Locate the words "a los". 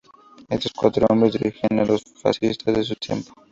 1.79-2.01